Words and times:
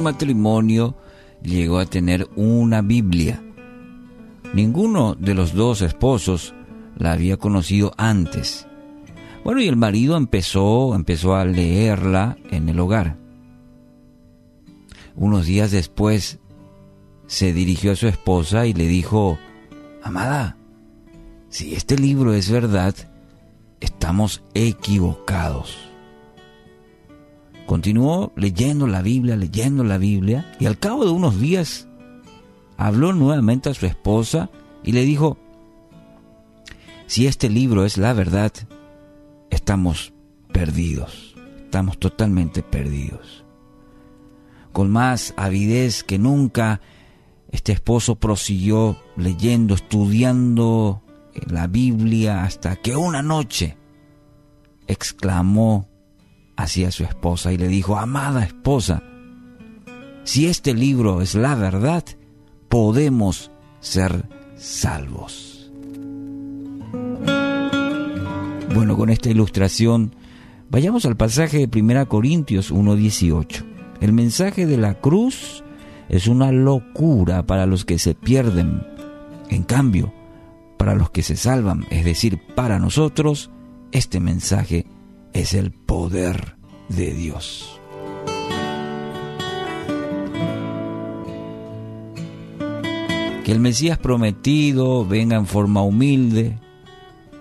matrimonio 0.00 0.96
llegó 1.42 1.78
a 1.78 1.86
tener 1.86 2.28
una 2.36 2.82
Biblia. 2.82 3.42
Ninguno 4.54 5.14
de 5.14 5.34
los 5.34 5.54
dos 5.54 5.82
esposos 5.82 6.54
la 6.96 7.12
había 7.12 7.36
conocido 7.36 7.92
antes. 7.96 8.66
Bueno, 9.44 9.60
y 9.60 9.68
el 9.68 9.76
marido 9.76 10.16
empezó, 10.16 10.94
empezó 10.94 11.34
a 11.34 11.44
leerla 11.44 12.36
en 12.50 12.68
el 12.68 12.78
hogar. 12.78 13.16
Unos 15.16 15.46
días 15.46 15.70
después 15.70 16.40
se 17.26 17.52
dirigió 17.52 17.92
a 17.92 17.96
su 17.96 18.06
esposa 18.06 18.66
y 18.66 18.74
le 18.74 18.86
dijo, 18.86 19.38
Amada, 20.02 20.56
si 21.48 21.74
este 21.74 21.96
libro 21.96 22.34
es 22.34 22.50
verdad, 22.50 22.94
estamos 23.80 24.42
equivocados. 24.54 25.89
Continuó 27.70 28.32
leyendo 28.34 28.88
la 28.88 29.00
Biblia, 29.00 29.36
leyendo 29.36 29.84
la 29.84 29.96
Biblia, 29.96 30.52
y 30.58 30.66
al 30.66 30.76
cabo 30.76 31.04
de 31.04 31.12
unos 31.12 31.38
días 31.38 31.86
habló 32.76 33.12
nuevamente 33.12 33.70
a 33.70 33.74
su 33.74 33.86
esposa 33.86 34.50
y 34.82 34.90
le 34.90 35.04
dijo, 35.04 35.38
si 37.06 37.28
este 37.28 37.48
libro 37.48 37.84
es 37.84 37.96
la 37.96 38.12
verdad, 38.12 38.50
estamos 39.50 40.12
perdidos, 40.52 41.36
estamos 41.62 42.00
totalmente 42.00 42.64
perdidos. 42.64 43.44
Con 44.72 44.90
más 44.90 45.32
avidez 45.36 46.02
que 46.02 46.18
nunca, 46.18 46.80
este 47.52 47.70
esposo 47.70 48.16
prosiguió 48.16 49.00
leyendo, 49.16 49.76
estudiando 49.76 51.04
la 51.46 51.68
Biblia 51.68 52.42
hasta 52.42 52.74
que 52.74 52.96
una 52.96 53.22
noche 53.22 53.76
exclamó 54.88 55.89
hacia 56.62 56.90
su 56.90 57.04
esposa 57.04 57.52
y 57.52 57.58
le 57.58 57.68
dijo, 57.68 57.96
amada 57.96 58.44
esposa, 58.44 59.02
si 60.24 60.46
este 60.46 60.74
libro 60.74 61.22
es 61.22 61.34
la 61.34 61.54
verdad, 61.54 62.04
podemos 62.68 63.50
ser 63.80 64.28
salvos. 64.56 65.72
Bueno, 68.74 68.96
con 68.96 69.10
esta 69.10 69.30
ilustración, 69.30 70.14
vayamos 70.70 71.04
al 71.06 71.16
pasaje 71.16 71.66
de 71.66 71.80
1 71.80 72.08
Corintios 72.08 72.72
1.18. 72.72 73.64
El 74.00 74.12
mensaje 74.12 74.66
de 74.66 74.76
la 74.76 74.94
cruz 75.00 75.64
es 76.08 76.26
una 76.26 76.52
locura 76.52 77.44
para 77.46 77.66
los 77.66 77.84
que 77.84 77.98
se 77.98 78.14
pierden. 78.14 78.86
En 79.48 79.64
cambio, 79.64 80.12
para 80.78 80.94
los 80.94 81.10
que 81.10 81.22
se 81.22 81.36
salvan, 81.36 81.86
es 81.90 82.04
decir, 82.04 82.40
para 82.54 82.78
nosotros, 82.78 83.50
este 83.92 84.20
mensaje 84.20 84.86
es 84.86 84.99
el 85.32 85.72
poder 85.72 86.56
de 86.88 87.12
Dios. 87.12 87.80
Que 93.44 93.52
el 93.52 93.60
Mesías 93.60 93.98
prometido 93.98 95.06
venga 95.06 95.36
en 95.36 95.46
forma 95.46 95.82
humilde, 95.82 96.58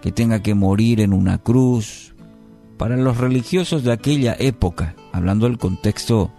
que 0.00 0.12
tenga 0.12 0.42
que 0.42 0.54
morir 0.54 1.00
en 1.00 1.12
una 1.12 1.38
cruz. 1.38 2.14
Para 2.76 2.96
los 2.96 3.18
religiosos 3.18 3.82
de 3.82 3.92
aquella 3.92 4.36
época, 4.38 4.94
hablando 5.12 5.46
del 5.46 5.58
contexto 5.58 6.32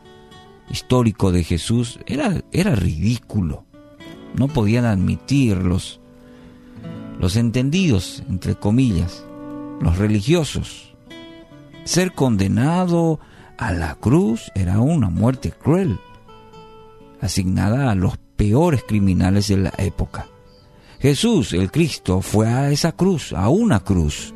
histórico 0.70 1.32
de 1.32 1.44
Jesús, 1.44 2.00
era, 2.06 2.42
era 2.52 2.74
ridículo. 2.76 3.66
No 4.34 4.48
podían 4.48 4.86
admitirlos 4.86 6.00
los 7.20 7.36
entendidos, 7.36 8.24
entre 8.30 8.56
comillas, 8.56 9.26
los 9.82 9.98
religiosos. 9.98 10.89
Ser 11.84 12.12
condenado 12.14 13.20
a 13.58 13.72
la 13.72 13.96
cruz 13.96 14.52
era 14.56 14.80
una 14.80 15.10
muerte 15.10 15.52
cruel, 15.52 16.00
asignada 17.20 17.92
a 17.92 17.96
los 17.96 18.18
peores 18.36 18.84
criminales 18.88 19.48
de 19.48 19.58
la 19.58 19.74
época. 19.78 20.28
Jesús, 21.00 21.54
el 21.54 21.72
Cristo, 21.72 22.22
fue 22.22 22.48
a 22.48 22.72
esa 22.72 22.92
cruz, 22.92 23.34
a 23.34 23.50
una 23.50 23.82
cruz, 23.82 24.34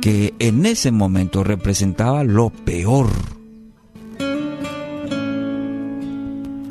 que 0.00 0.34
en 0.38 0.66
ese 0.66 0.90
momento 0.90 1.44
representaba 1.44 2.24
lo 2.24 2.50
peor. 2.50 3.08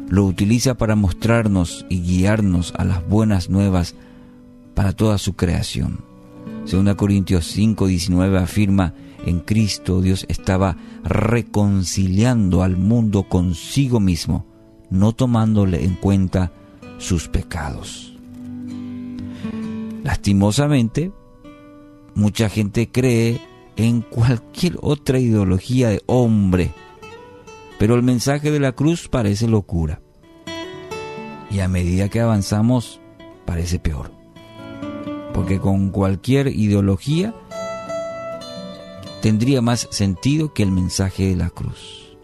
Lo 0.08 0.26
utiliza 0.26 0.76
para 0.76 0.96
mostrarnos 0.96 1.86
y 1.90 2.02
guiarnos 2.02 2.74
a 2.78 2.86
las 2.86 3.08
buenas 3.08 3.50
nuevas 3.50 3.96
para 4.76 4.94
toda 4.94 5.18
su 5.18 5.34
creación. 5.34 6.13
Segunda 6.66 6.96
Corintios 6.96 7.48
5, 7.48 7.88
19 7.88 8.38
afirma, 8.38 8.94
en 9.26 9.40
Cristo 9.42 10.02
Dios 10.02 10.26
estaba 10.30 10.78
reconciliando 11.04 12.64
al 12.64 12.78
mundo 12.78 13.24
consigo 13.24 14.00
mismo, 14.00 14.46
no 14.90 15.12
tomándole 15.12 15.84
en 15.84 15.96
cuenta 15.96 16.54
sus 17.00 17.28
pecados. 17.28 18.18
Lastimosamente, 20.04 21.12
mucha 22.16 22.50
gente 22.50 22.90
cree 22.90 23.42
en 23.76 24.02
cualquier 24.02 24.78
otra 24.82 25.20
ideología 25.20 25.90
de 25.90 26.02
hombre, 26.06 26.72
pero 27.78 27.96
el 27.96 28.04
mensaje 28.04 28.52
de 28.52 28.60
la 28.62 28.72
cruz 28.72 29.10
parece 29.10 29.48
locura. 29.48 30.02
Y 31.52 31.60
a 31.60 31.68
medida 31.68 32.10
que 32.10 32.22
avanzamos, 32.22 33.02
parece 33.46 33.80
peor 33.80 34.23
porque 35.34 35.60
con 35.60 35.90
cualquier 35.90 36.48
ideología 36.48 37.34
tendría 39.22 39.62
más 39.62 39.88
sentido 39.90 40.54
que 40.54 40.64
el 40.64 40.72
mensaje 40.72 41.28
de 41.28 41.36
la 41.36 41.50
cruz. 41.50 42.18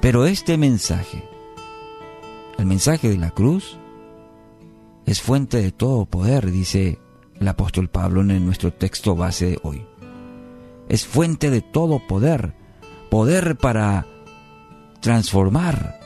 Pero 0.00 0.26
este 0.26 0.58
mensaje, 0.58 1.24
el 2.58 2.66
mensaje 2.66 3.08
de 3.08 3.16
la 3.16 3.30
cruz, 3.30 3.78
es 5.06 5.22
fuente 5.22 5.62
de 5.62 5.72
todo 5.72 6.04
poder, 6.04 6.50
dice 6.50 6.98
el 7.40 7.48
apóstol 7.48 7.88
Pablo 7.88 8.20
en 8.20 8.44
nuestro 8.44 8.72
texto 8.72 9.16
base 9.16 9.46
de 9.46 9.58
hoy. 9.62 9.86
Es 10.88 11.06
fuente 11.06 11.50
de 11.50 11.62
todo 11.62 12.06
poder, 12.06 12.54
poder 13.10 13.56
para 13.56 14.06
transformar, 15.00 16.00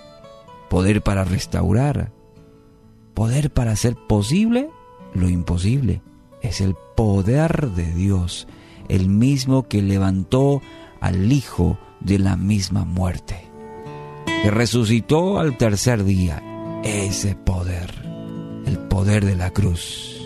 poder 0.69 1.03
para 1.03 1.25
restaurar, 1.25 2.13
poder 3.15 3.53
para 3.53 3.73
hacer 3.73 3.97
posible 3.97 4.71
lo 5.15 5.29
imposible. 5.29 6.03
Es 6.43 6.61
el 6.61 6.75
poder 6.97 7.71
de 7.71 7.93
Dios, 7.93 8.49
el 8.89 9.09
mismo 9.09 9.69
que 9.69 9.83
levantó 9.83 10.63
al 11.01 11.33
Hijo 11.33 11.79
de 12.01 12.19
la 12.19 12.37
misma 12.37 12.85
muerte, 12.85 13.37
que 14.43 14.51
resucitó 14.51 15.39
al 15.39 15.57
tercer 15.57 16.05
día. 16.05 16.43
Ese 16.83 17.35
poder, 17.35 17.93
el 18.65 18.79
poder 18.79 19.25
de 19.25 19.37
la 19.37 19.51
cruz. 19.51 20.17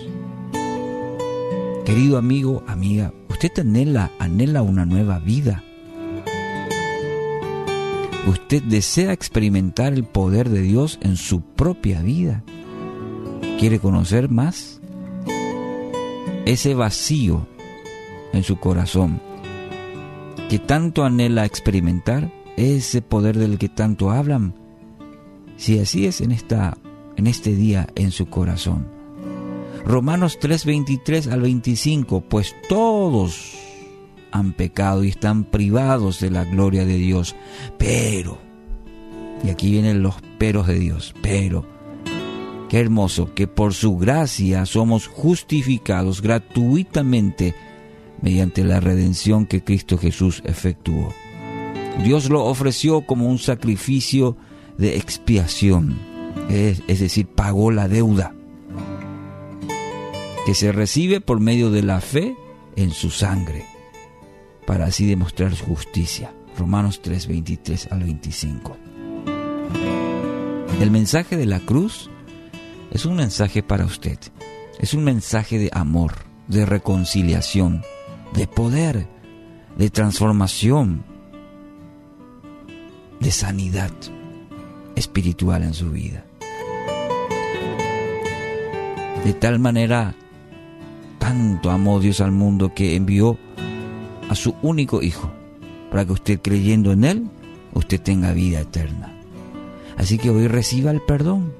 Querido 1.84 2.16
amigo, 2.16 2.62
amiga, 2.66 3.12
usted 3.28 3.58
anhela, 3.58 4.10
anhela 4.18 4.62
una 4.62 4.86
nueva 4.86 5.18
vida. 5.18 5.62
Usted 8.26 8.62
desea 8.62 9.12
experimentar 9.12 9.92
el 9.92 10.04
poder 10.04 10.48
de 10.48 10.62
Dios 10.62 10.98
en 11.02 11.16
su 11.16 11.42
propia 11.42 12.00
vida. 12.00 12.42
¿Quiere 13.58 13.78
conocer 13.80 14.30
más? 14.30 14.73
Ese 16.46 16.74
vacío 16.74 17.46
en 18.32 18.42
su 18.42 18.56
corazón 18.56 19.20
que 20.48 20.58
tanto 20.58 21.04
anhela 21.04 21.44
experimentar, 21.46 22.30
ese 22.56 23.02
poder 23.02 23.38
del 23.38 23.58
que 23.58 23.68
tanto 23.68 24.10
hablan, 24.10 24.54
si 25.56 25.78
así 25.78 26.06
es 26.06 26.20
en, 26.20 26.32
esta, 26.32 26.76
en 27.16 27.26
este 27.26 27.54
día 27.54 27.88
en 27.94 28.10
su 28.10 28.26
corazón. 28.26 28.86
Romanos 29.86 30.38
3, 30.40 30.64
23 30.64 31.28
al 31.28 31.42
25, 31.42 32.22
pues 32.22 32.54
todos 32.68 33.54
han 34.30 34.52
pecado 34.52 35.04
y 35.04 35.08
están 35.08 35.44
privados 35.44 36.20
de 36.20 36.30
la 36.30 36.44
gloria 36.44 36.84
de 36.84 36.96
Dios, 36.96 37.36
pero, 37.78 38.38
y 39.42 39.50
aquí 39.50 39.70
vienen 39.70 40.02
los 40.02 40.16
peros 40.38 40.66
de 40.66 40.78
Dios, 40.78 41.14
pero, 41.22 41.66
Qué 42.68 42.80
hermoso 42.80 43.34
que 43.34 43.46
por 43.46 43.74
su 43.74 43.96
gracia 43.96 44.66
somos 44.66 45.06
justificados 45.06 46.22
gratuitamente 46.22 47.54
mediante 48.20 48.64
la 48.64 48.80
redención 48.80 49.46
que 49.46 49.62
Cristo 49.62 49.98
Jesús 49.98 50.42
efectuó. 50.44 51.12
Dios 52.02 52.30
lo 52.30 52.44
ofreció 52.44 53.02
como 53.02 53.28
un 53.28 53.38
sacrificio 53.38 54.36
de 54.78 54.96
expiación, 54.96 55.96
es, 56.48 56.86
decir, 56.86 57.26
pagó 57.26 57.70
la 57.70 57.86
deuda 57.86 58.34
que 60.46 60.54
se 60.54 60.72
recibe 60.72 61.20
por 61.20 61.40
medio 61.40 61.70
de 61.70 61.82
la 61.82 62.00
fe 62.00 62.34
en 62.76 62.90
su 62.90 63.10
sangre, 63.10 63.64
para 64.66 64.86
así 64.86 65.06
demostrar 65.06 65.54
su 65.54 65.64
justicia. 65.64 66.34
Romanos 66.58 67.00
3, 67.02 67.26
23 67.26 67.88
al 67.92 68.00
25. 68.00 68.76
El 70.80 70.90
mensaje 70.90 71.36
de 71.36 71.46
la 71.46 71.60
cruz 71.60 72.10
es 72.94 73.04
un 73.04 73.16
mensaje 73.16 73.62
para 73.62 73.84
usted. 73.84 74.18
Es 74.78 74.94
un 74.94 75.04
mensaje 75.04 75.58
de 75.58 75.68
amor, 75.72 76.12
de 76.46 76.64
reconciliación, 76.64 77.82
de 78.34 78.46
poder, 78.46 79.08
de 79.76 79.90
transformación, 79.90 81.04
de 83.20 83.30
sanidad 83.32 83.90
espiritual 84.94 85.64
en 85.64 85.74
su 85.74 85.90
vida. 85.90 86.24
De 89.24 89.32
tal 89.34 89.58
manera, 89.58 90.14
tanto 91.18 91.70
amó 91.70 91.98
Dios 91.98 92.20
al 92.20 92.30
mundo 92.30 92.74
que 92.74 92.94
envió 92.94 93.38
a 94.28 94.36
su 94.36 94.54
único 94.62 95.02
Hijo, 95.02 95.32
para 95.90 96.04
que 96.04 96.12
usted 96.12 96.40
creyendo 96.40 96.92
en 96.92 97.04
Él, 97.04 97.28
usted 97.72 98.00
tenga 98.00 98.32
vida 98.32 98.60
eterna. 98.60 99.12
Así 99.96 100.16
que 100.18 100.30
hoy 100.30 100.46
reciba 100.46 100.92
el 100.92 101.00
perdón, 101.00 101.52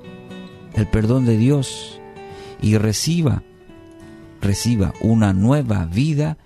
el 0.75 0.87
perdón 0.87 1.25
de 1.25 1.37
Dios, 1.37 2.01
y 2.61 2.77
reciba, 2.79 3.43
reciba 4.41 4.93
una 5.01 5.33
nueva 5.33 5.85
vida 5.85 6.39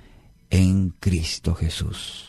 en 0.50 0.90
Cristo 1.00 1.54
Jesús. 1.54 2.28